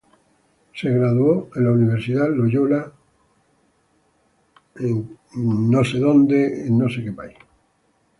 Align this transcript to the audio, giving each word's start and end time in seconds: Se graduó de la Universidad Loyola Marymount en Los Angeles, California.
Se 0.73 0.89
graduó 0.89 1.51
de 1.53 1.61
la 1.61 1.69
Universidad 1.73 2.27
Loyola 2.29 2.91
Marymount 4.79 5.11
en 5.35 5.71
Los 5.71 5.93
Angeles, 5.93 6.97
California. 7.05 7.37